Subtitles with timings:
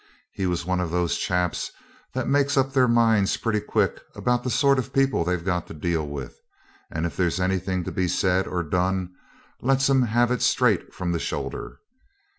[0.31, 1.71] He was one of those chaps
[2.15, 5.75] that makes up their mind pretty quick about the sort of people they've got to
[5.75, 6.39] deal with,
[6.89, 9.13] and if there's anything to be said or done
[9.61, 11.77] lets 'em have it 'straight from the shoulder'.